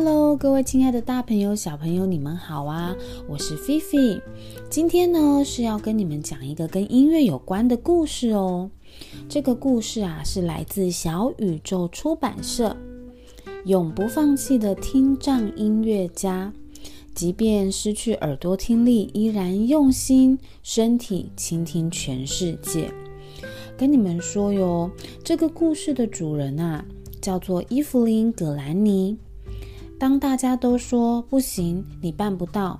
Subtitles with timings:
[0.00, 2.96] Hello，各位亲爱的大朋友、小朋友，你们好啊！
[3.26, 4.22] 我是菲菲，
[4.70, 8.70] 今天呢是要跟你们讲一个跟音乐有关的故事哦。
[9.28, 12.76] 这个故事啊是来自小宇宙出版社，
[13.64, 16.52] 永不放弃的听障音乐家，
[17.12, 22.88] 即便失去耳朵听力，依然用心身体倾听全世界。
[23.76, 24.92] 跟你们说哟，
[25.24, 26.84] 这个故事的主人啊
[27.20, 29.18] 叫做伊芙琳·葛兰尼。
[29.98, 32.78] 当大家都说不行，你办不到，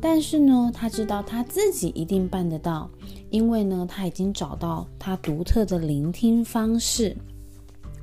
[0.00, 2.90] 但是呢，他知道他自己一定办得到，
[3.30, 7.14] 因为呢，他已经找到他独特的聆听方式。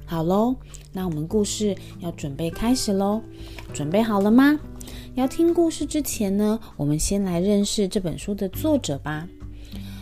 [0.06, 0.56] 好喽，
[0.92, 3.22] 那我们故事要准备开始喽，
[3.74, 4.60] 准备好了吗？
[5.16, 9.28] 要听故事之前呢，我们先来认识这本书的作者吧。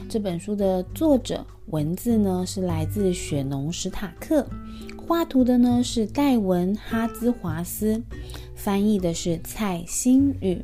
[0.09, 4.45] 这本书的作者文字呢是来自雪农·史塔克，
[5.09, 8.03] 画图的呢是戴文·哈兹华斯。
[8.53, 10.63] 翻译的是蔡新宇。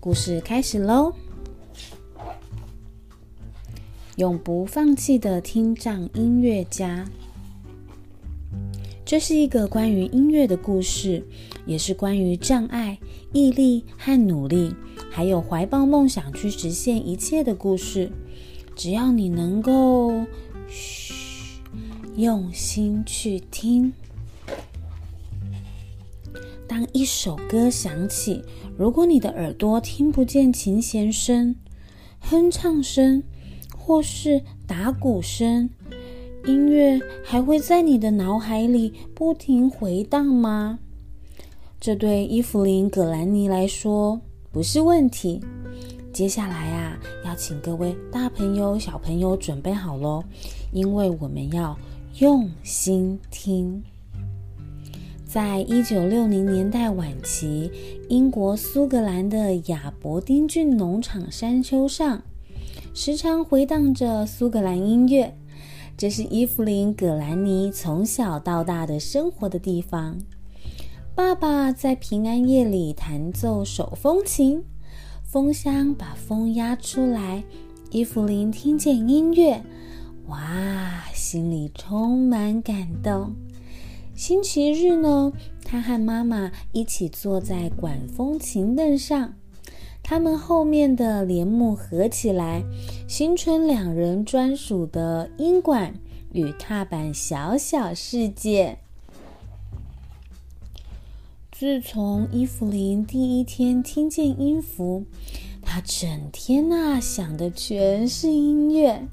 [0.00, 1.12] 故事开始喽！
[4.16, 7.04] 永不放弃的听障音乐家。
[9.04, 11.22] 这是一个关于音乐的故事，
[11.66, 12.98] 也是关于障碍、
[13.34, 14.74] 毅力和努力，
[15.10, 18.10] 还有怀抱梦想去实现一切的故事。
[18.74, 20.24] 只要你能够，
[22.16, 23.92] 用心去听。
[26.68, 28.42] 当一首歌响起，
[28.76, 31.56] 如果你的耳朵听不见琴弦声、
[32.20, 33.22] 哼唱声
[33.74, 35.70] 或是打鼓声，
[36.44, 40.78] 音乐还会在你的脑海里不停回荡吗？
[41.80, 45.40] 这对伊芙琳·葛兰尼来说不是问题。
[46.12, 50.22] 接下来啊，要请各位大朋友、小朋友准备好喽，
[50.70, 51.76] 因为我们要
[52.18, 53.82] 用心听。
[55.24, 57.70] 在一九六零年代晚期，
[58.10, 62.22] 英国苏格兰的亚伯丁郡农场山丘上，
[62.92, 65.34] 时常回荡着苏格兰音乐。
[65.96, 70.18] 这是伊芙琳·葛兰尼从小到大的生活的地方。
[71.14, 74.62] 爸爸在平安夜里弹奏手风琴，
[75.24, 77.42] 风箱把风压出来，
[77.90, 79.62] 伊芙琳听见音乐，
[80.26, 83.34] 哇，心里充满感动。
[84.14, 85.32] 星期日呢，
[85.64, 89.34] 他和妈妈一起坐在管风琴凳上，
[90.02, 92.62] 他们后面的帘幕合起来，
[93.08, 95.94] 形成两人专属的音管
[96.32, 98.78] 与踏板小小世界。
[101.50, 105.04] 自从伊芙琳第一天听见音符，
[105.62, 109.08] 她整天呐想的全是音乐。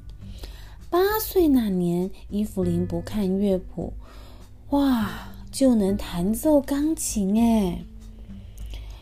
[0.90, 3.92] 八岁那年，伊芙琳不看乐谱。
[4.70, 7.84] 哇，就能弹奏钢琴哎！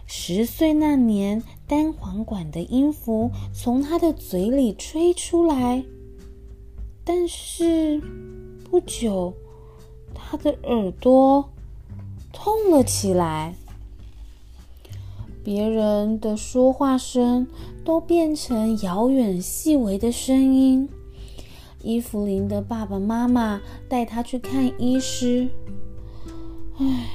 [0.06, 5.82] 十岁那年，单簧管的音符从他的嘴里吹出来，
[7.04, 8.02] 但是
[8.70, 9.32] 不久，
[10.14, 11.48] 他的耳朵
[12.34, 13.54] 痛了起来。
[15.42, 17.46] 别人的说话声
[17.82, 20.86] 都变成遥远细微的声音。
[21.88, 25.48] 伊芙琳的爸爸妈妈带她去看医师。
[26.76, 27.06] 唉，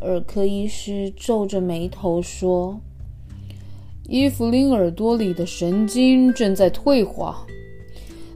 [0.00, 2.80] 耳科医师皱着眉头说
[4.10, 7.46] ：“伊芙琳耳朵里的神经正在退化，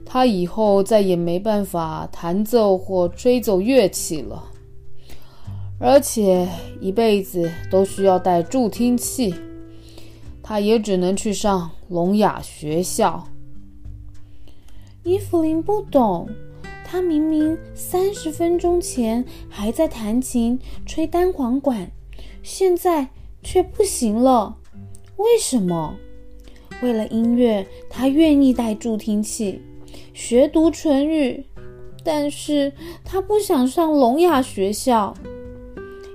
[0.05, 4.45] 她以后再也没办法弹奏或吹奏乐器了，
[5.77, 6.47] 而且
[6.79, 9.35] 一辈子都需要戴助听器。
[10.41, 13.27] 她也只能去上聋哑学校。”
[15.07, 16.27] 伊芙琳不懂，
[16.83, 21.91] 她明明三十分钟前还在弹琴、吹单簧管，
[22.41, 23.09] 现在
[23.43, 24.57] 却不行了。
[25.17, 25.95] 为什么？
[26.81, 29.61] 为了音乐，她愿意戴助听器，
[30.11, 31.45] 学读唇语，
[32.03, 32.73] 但是
[33.03, 35.13] 她不想上聋哑学校。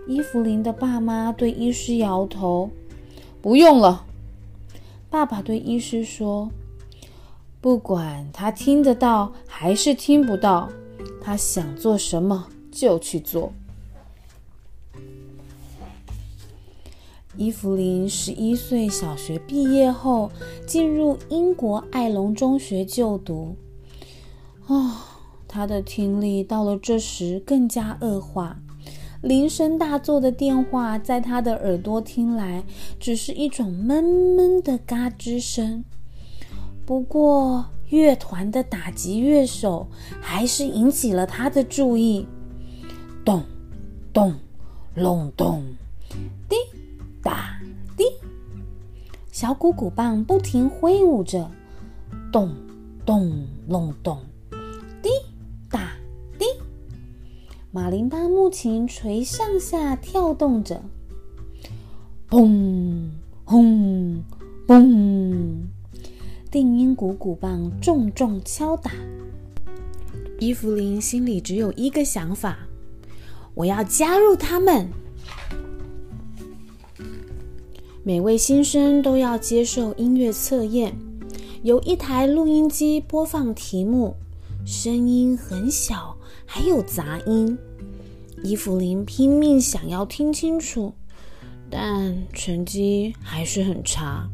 [0.08, 2.68] 伊芙琳的爸妈对医师摇头
[3.40, 4.04] ：“不用了。”
[5.08, 6.50] 爸爸对医师说。
[7.60, 10.70] 不管他听得到还是听不到，
[11.20, 13.52] 他想做什么就去做。
[17.36, 20.32] 伊芙琳十一岁小学毕业后，
[20.66, 23.56] 进入英国爱隆中学就读。
[24.66, 28.58] 啊，他的听力到了这时更加恶化，
[29.20, 32.64] 铃声大作的电话在他的耳朵听来，
[32.98, 35.84] 只是一种闷闷的嘎吱声。
[36.90, 39.86] 不过，乐团的打击乐手
[40.20, 42.26] 还是引起了他的注意。
[43.24, 43.44] 咚，
[44.12, 44.34] 咚，
[44.96, 45.62] 隆咚，
[46.48, 46.58] 叮
[49.30, 51.48] 小鼓鼓棒不停挥舞着，
[52.32, 52.52] 咚
[53.06, 54.18] 咚隆咚，
[55.00, 55.10] 滴
[55.70, 55.92] 答
[56.40, 56.44] 滴。
[57.70, 60.82] 马林巴木琴锤上下跳动着，
[62.28, 63.08] 砰
[63.44, 64.24] 轰
[64.66, 65.68] 嘣。
[66.50, 68.90] 定音鼓鼓棒重重敲打。
[70.40, 72.58] 伊芙琳心里只有一个想法：
[73.54, 74.88] 我要加入他们。
[78.02, 80.96] 每位新生都要接受音乐测验，
[81.62, 84.16] 由一台录音机播放题目，
[84.66, 86.16] 声音很小，
[86.46, 87.56] 还有杂音。
[88.42, 90.94] 伊芙琳拼命想要听清楚，
[91.70, 94.28] 但成绩还是很差。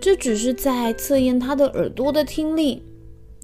[0.00, 2.82] 这只是在测验他的耳朵的听力，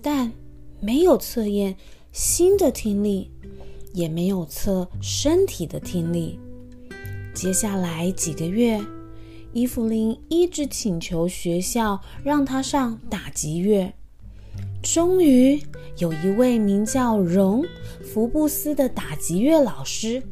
[0.00, 0.32] 但
[0.80, 1.76] 没有测验
[2.12, 3.30] 心的听力，
[3.92, 6.38] 也没有测身体的听力。
[7.34, 8.80] 接下来几个月，
[9.52, 13.92] 伊芙琳一直请求学校让他上打击乐。
[14.82, 15.60] 终于，
[15.98, 17.62] 有一位名叫荣·
[18.04, 20.22] 福布斯的打击乐老师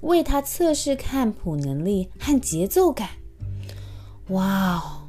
[0.00, 3.08] 为他测试看谱能力和节奏感。
[4.28, 5.07] 哇哦！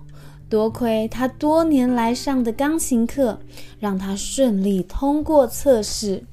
[0.50, 3.40] 多亏他多年来上的钢琴课，
[3.80, 6.24] 让他顺利通过测试。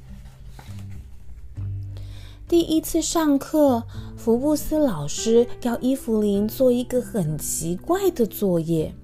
[2.48, 3.82] 第一次上课，
[4.16, 8.94] 福布斯老师要伊芙琳做一个很奇怪的作业，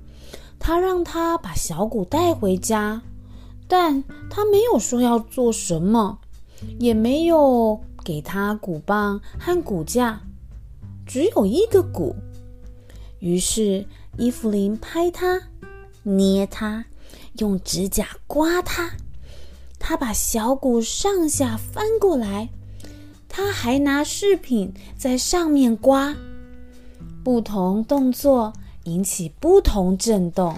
[0.59, 3.03] 他让他把小鼓带回家，
[3.69, 6.21] 但他没有说要做什么，
[6.79, 10.23] 也没有给他鼓棒和鼓架，
[11.05, 12.17] 只有一个鼓。
[13.19, 13.85] 于是。
[14.19, 15.41] 伊芙琳拍它，
[16.03, 16.85] 捏它，
[17.39, 18.91] 用指甲刮它。
[19.79, 22.51] 他把小鼓上下翻过来，
[23.29, 26.15] 他还拿饰品在上面刮。
[27.25, 28.53] 不同动作
[28.85, 30.55] 引起不同震动。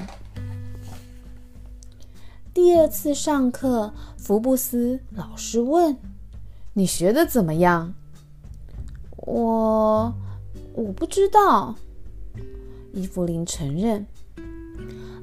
[2.53, 5.97] 第二次上课，福布斯老师问
[6.75, 7.95] ：“你学的怎么样？”
[9.17, 10.15] 我
[10.75, 11.77] 我不知道。
[12.95, 14.07] 伊芙琳承认，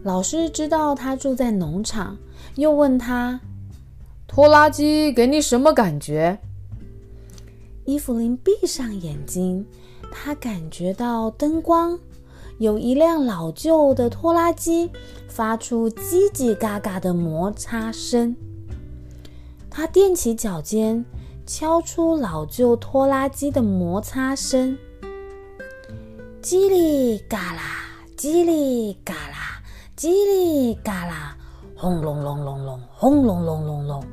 [0.04, 2.18] 老师知道他住在农场，
[2.56, 3.40] 又问他
[4.28, 6.40] ：“拖拉机给你什么感觉？”
[7.86, 9.66] 伊芙琳闭上眼睛，
[10.12, 11.98] 他感觉到灯光，
[12.58, 14.92] 有一辆老旧的拖拉机
[15.30, 18.36] 发出叽叽嘎嘎的摩擦声。
[19.70, 21.06] 他踮起脚尖，
[21.46, 24.78] 敲出老旧拖拉机的摩擦声。
[26.42, 27.62] 叽里嘎啦，
[28.18, 29.62] 叽里嘎啦，
[29.96, 31.38] 叽里嘎啦，
[31.78, 34.04] 轰隆隆隆隆，轰隆隆隆隆。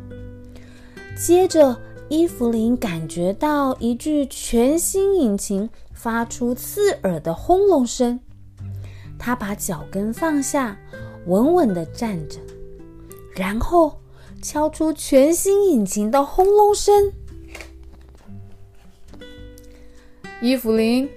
[1.16, 1.74] 接着，
[2.10, 8.20] 伊芙琳感觉到一具全新引擎发出刺耳的轰隆声。
[9.18, 10.76] 她把脚跟放下，
[11.24, 12.38] 稳稳地站着，
[13.34, 13.98] 然后
[14.42, 17.10] 敲出全新引擎的轰隆声。
[20.42, 21.08] 伊芙琳。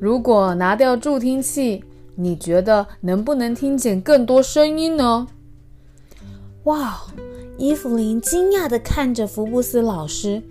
[0.00, 1.84] 如果拿掉助听器，
[2.16, 5.28] 你觉得能不能听见更多声音呢？
[6.64, 7.02] 哇！
[7.56, 10.42] 伊芙琳惊讶地看着福布斯老师，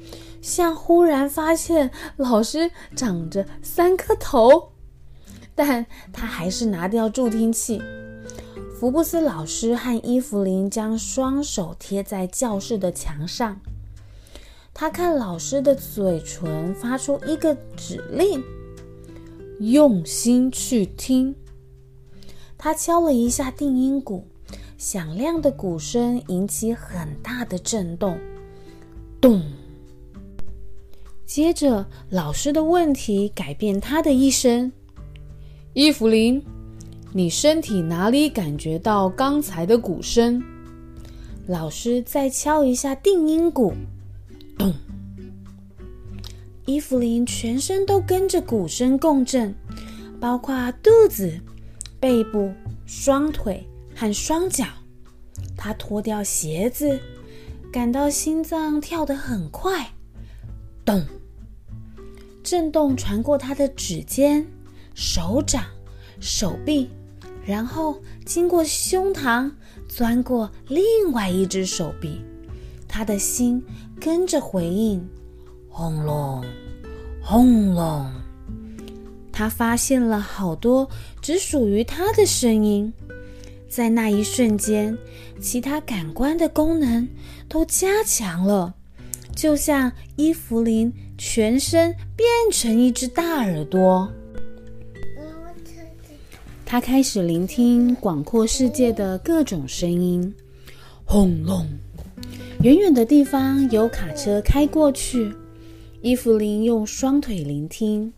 [0.41, 4.73] 像忽然发现老师长着三颗头。
[5.55, 7.81] 但他还是拿掉助听器。
[8.77, 13.59] 福布斯老师和伊芙琳将双手贴在教室的墙上，
[14.73, 18.43] 他看老师的嘴唇发出一个指令。
[19.59, 21.35] 用心去听。
[22.57, 24.25] 他敲了一下定音鼓，
[24.77, 28.17] 响亮的鼓声引起很大的震动，
[29.21, 29.41] 咚。
[31.25, 34.71] 接着，老师的问题改变他的一生。
[35.73, 36.41] 伊芙琳，
[37.13, 40.41] 你身体哪里感觉到刚才的鼓声？
[41.45, 43.73] 老师再敲一下定音鼓，
[44.57, 44.73] 咚。
[46.67, 49.55] 伊芙琳全身都跟着鼓声共振，
[50.19, 51.39] 包括肚子、
[51.97, 52.51] 背部、
[52.85, 54.65] 双腿和双脚。
[55.55, 56.99] 她脱掉鞋子，
[57.71, 59.93] 感到心脏跳得很快，
[60.83, 61.05] 咚！
[62.43, 64.45] 震动传过她的指尖、
[64.93, 65.63] 手掌、
[66.19, 66.89] 手臂，
[67.45, 69.49] 然后经过胸膛，
[69.87, 72.21] 钻过另外一只手臂。
[72.89, 73.63] 她的心
[74.01, 75.07] 跟着回应。
[75.79, 76.43] 轰隆，
[77.21, 78.07] 轰隆！
[79.31, 80.89] 他发现了好多
[81.21, 82.91] 只属于他的声音。
[83.69, 84.97] 在那一瞬间，
[85.39, 87.07] 其他感官的功能
[87.47, 88.73] 都加强了，
[89.35, 94.11] 就像伊芙琳全身变成一只大耳朵。
[96.65, 100.33] 他开始聆听广阔世界的各种声音，
[101.05, 101.67] 轰隆！
[102.63, 105.31] 远远的地方有卡车开过去。
[106.01, 108.13] 伊芙琳用双腿聆听，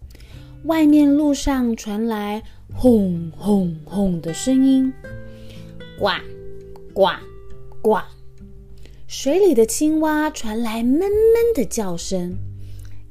[0.65, 2.43] 外面路上传来
[2.73, 4.91] 轰轰轰的声音，
[5.97, 6.09] 呱
[6.93, 7.07] 呱
[7.81, 7.99] 呱！
[9.07, 11.09] 水里的青蛙传来闷闷
[11.55, 12.37] 的叫声。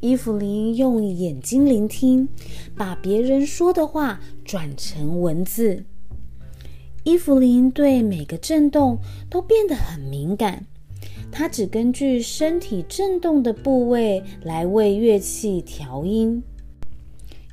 [0.00, 2.28] 伊芙琳用眼睛聆听，
[2.76, 5.82] 把别人说的话转成文字。
[7.04, 8.98] 伊芙琳对每个震动
[9.30, 10.66] 都变得很敏感，
[11.30, 16.42] 他只根据身体震动的部位来为乐器调音。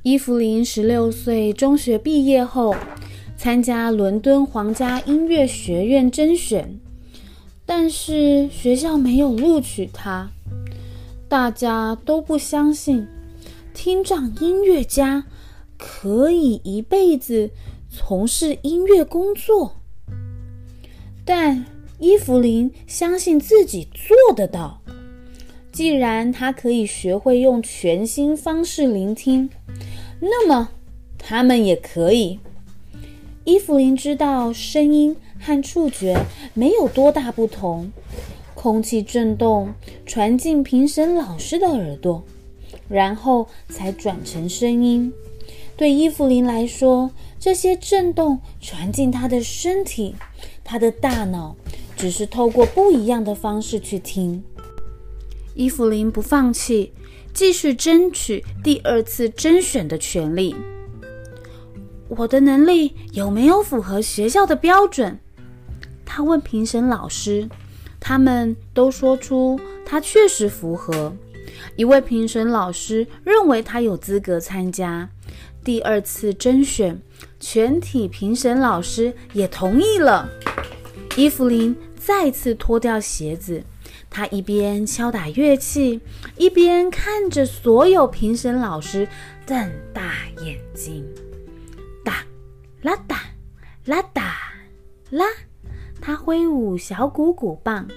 [0.02, 2.74] 伊芙琳十六岁中学毕业后，
[3.36, 6.78] 参加伦敦皇家音乐学院甄选，
[7.64, 10.30] 但是学校没有录取她。
[11.28, 13.06] 大家都不相信，
[13.74, 15.24] 听障音乐家
[15.76, 17.50] 可以一辈子
[17.90, 19.80] 从事音乐工作。
[21.24, 21.66] 但
[21.98, 24.80] 伊芙琳相信自己做得到。
[25.72, 29.50] 既然他可以学会用全新方式聆听，
[30.20, 30.70] 那么
[31.18, 32.38] 他们也可以。
[33.44, 36.18] 伊芙琳知道声音和触觉
[36.54, 37.92] 没有多大不同。
[38.54, 39.72] 空气震动
[40.06, 42.24] 传进评审老师的耳朵，
[42.88, 45.12] 然后才转成声音。
[45.76, 50.16] 对伊芙琳来说，这些震动传进她的身体，
[50.64, 51.54] 她的大脑
[51.96, 54.44] 只是透过不一样的方式去听。
[55.54, 56.92] 伊芙琳不放弃，
[57.32, 60.54] 继续争取第二次甄选的权利。
[62.08, 65.18] 我的能力有没有符合学校的标准？
[66.04, 67.48] 他问评审老师。
[67.98, 71.12] 他们都说出他确实符合。
[71.74, 75.08] 一位评审老师认为他有资格参加
[75.64, 77.02] 第二次甄选，
[77.40, 80.28] 全体评审老师也同意了。
[81.16, 83.64] 伊芙琳再次脱掉鞋子，
[84.10, 85.98] 她一边敲打乐器，
[86.36, 89.08] 一边看着所有评审老师
[89.46, 91.02] 瞪大眼睛。
[92.04, 92.22] 哒
[92.82, 93.22] 啦哒
[93.86, 94.36] 啦哒
[95.08, 95.24] 啦。
[96.02, 97.88] 她挥舞小鼓鼓棒，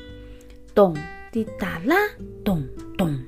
[0.74, 0.96] 咚
[1.30, 1.96] 滴哒啦，
[2.46, 2.66] 咚
[2.98, 3.20] 咚。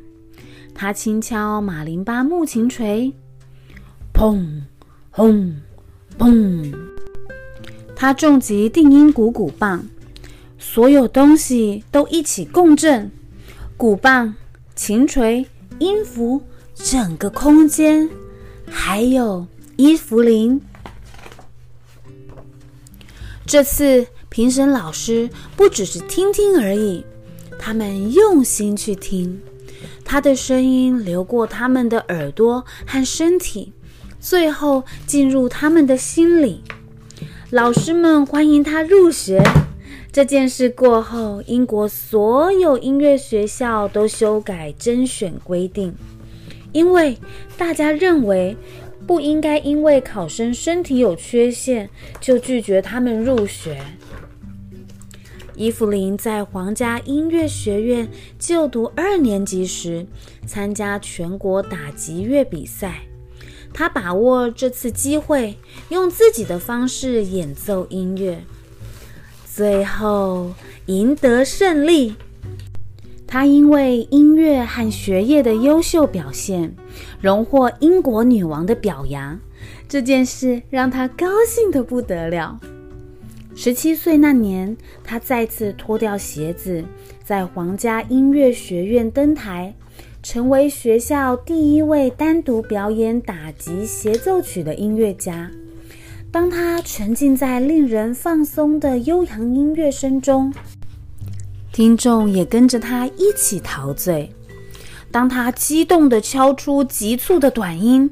[0.74, 3.14] 他轻敲马林巴木琴锤，
[4.14, 4.62] 砰
[5.12, 5.54] 轰
[6.18, 6.91] 砰。
[8.02, 9.86] 他重击定音鼓鼓棒，
[10.58, 13.12] 所有东西都一起共振：
[13.78, 14.34] 鼓棒、
[14.76, 15.46] 琴锤、
[15.78, 16.42] 音符，
[16.74, 18.10] 整个空间，
[18.66, 20.60] 还有伊芙琳。
[23.46, 24.08] 这次。
[24.30, 27.06] 评审老师不只是听听而已，
[27.60, 29.42] 他们用心去听，
[30.04, 33.74] 他的声音流过他们的耳朵和身体，
[34.20, 36.64] 最后进入他们的心里。
[37.52, 39.44] 老师们欢迎他入学。
[40.10, 45.94] 这件事过后，英国所有音乐学校都修改甄选规定，
[46.72, 47.18] 因为
[47.58, 48.56] 大家认为
[49.06, 51.90] 不应该因为考生身体有缺陷
[52.22, 53.78] 就拒绝他们入学。
[55.54, 58.08] 伊芙琳在皇家音乐学院
[58.40, 60.08] 就读二年级时，
[60.46, 63.02] 参加全国打击乐比赛。
[63.74, 65.58] 他把握这次机会，
[65.90, 68.44] 用自己的方式演奏音乐，
[69.46, 70.54] 最后
[70.86, 72.16] 赢得胜利。
[73.26, 76.76] 他因为音乐和学业的优秀表现，
[77.22, 79.40] 荣获英国女王的表扬。
[79.88, 82.60] 这件事让他高兴得不得了。
[83.56, 86.84] 十七岁那年，他再次脱掉鞋子，
[87.24, 89.74] 在皇家音乐学院登台，
[90.24, 95.50] 成为学校第一位单独表演打击协奏曲的音乐家。
[96.32, 100.54] 当他沉浸在令人放松的悠扬音乐声中，
[101.74, 104.32] 听众也跟着他一起陶醉。
[105.12, 108.10] 当他激动地敲出急促的短音，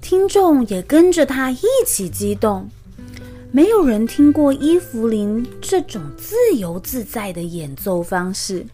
[0.00, 2.68] 听众也跟着他一起激动。
[3.50, 8.66] 没有人听过伊芙琳这种自由自在的演奏方式，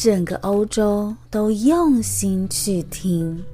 [0.00, 3.44] 整个欧洲都用心去听。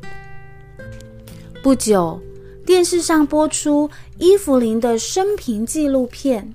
[1.63, 2.21] 不久，
[2.67, 6.53] 电视上播出伊芙琳的生平纪录片。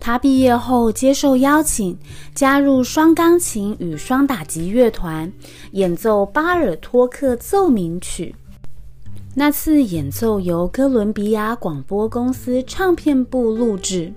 [0.00, 1.96] 她毕业后接受邀请，
[2.34, 5.32] 加入双钢琴与双打击乐团，
[5.70, 8.34] 演奏巴尔托克奏鸣曲。
[9.36, 14.12] 那次演奏由哥伦比亚广播公司唱片部录制，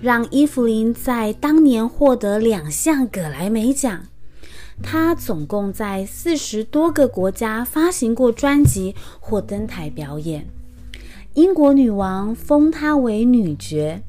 [0.00, 4.04] 让伊芙琳在当年获得两项葛莱美奖。
[4.82, 10.46] 她总共在四十多个国家发行过专辑或登台表演。
[11.34, 14.02] 英国女王封她为女爵，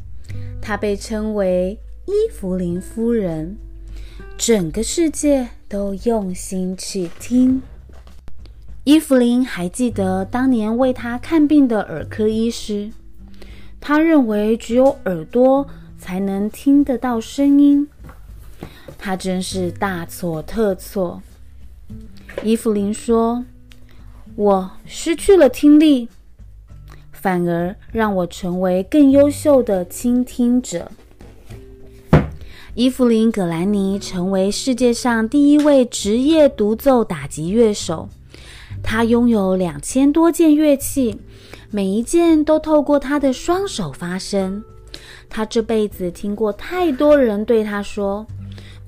[0.62, 3.58] 她被称为伊芙琳夫人。
[4.38, 7.62] 整个世界都用心去听。
[8.86, 12.92] 伊芙琳还记得当年为她看病的耳科医师，
[13.82, 15.68] 他认为只有耳朵
[15.98, 17.88] 才能听得到声音。
[18.98, 21.22] 他真是大错特错。
[22.44, 23.46] 伊芙琳说
[24.36, 26.10] ：“我失去了听力，
[27.12, 30.92] 反而让我成为更优秀的倾听者。”
[32.76, 38.08] 伊芙琳·葛兰尼成为世界上第一位职业独奏打击乐手。
[38.82, 41.20] 他拥有两千多件乐器，
[41.70, 44.64] 每一件都透过他的双手发声。
[45.30, 48.26] 他这辈子听过太多人对他说：“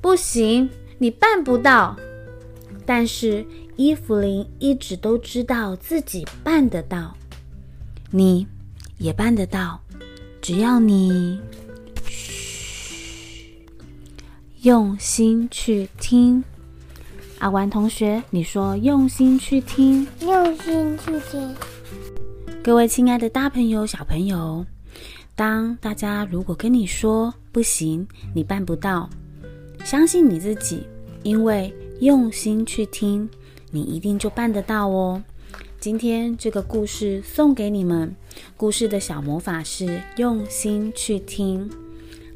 [0.01, 1.95] 不行，你办不到。”
[2.85, 7.15] 但是伊芙琳一直都知道自己办得到。
[8.09, 8.45] 你
[8.97, 9.79] 也办得到，
[10.41, 11.39] 只要你。
[12.05, 13.55] 嘘
[14.63, 16.43] 用心去听，
[17.39, 21.55] 阿丸同学，你说用心去听，用心去听。
[22.63, 24.63] 各位亲爱的大朋友、小朋友，
[25.35, 29.09] 当大家如果跟你说不行，你办不到，
[29.83, 30.83] 相信你自己，
[31.23, 33.27] 因为用心去听，
[33.71, 35.23] 你一定就办得到哦。
[35.79, 38.15] 今天这个故事送给你们，
[38.55, 41.67] 故事的小魔法是用心去听。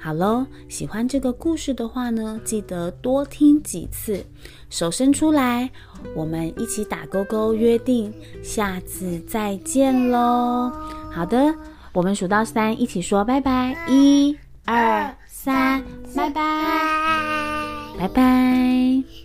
[0.06, 4.24] 好喽，喜欢这个故事的话呢，记得多听几次。
[4.70, 5.68] 手伸出来，
[6.16, 10.72] 我们一起打勾勾，约定下次再见喽。
[11.12, 11.52] 好的，
[11.92, 13.76] 我们数到三，一起说拜拜。
[13.90, 15.84] 一、二、三，
[16.16, 19.25] 拜拜，拜拜。